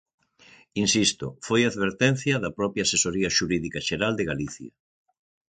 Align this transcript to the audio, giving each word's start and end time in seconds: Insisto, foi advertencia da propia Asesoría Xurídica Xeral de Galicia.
Insisto, 0.83 1.27
foi 1.47 1.61
advertencia 1.65 2.35
da 2.43 2.51
propia 2.59 2.83
Asesoría 2.87 3.33
Xurídica 3.37 3.79
Xeral 3.87 4.13
de 4.17 4.27
Galicia. 4.31 4.71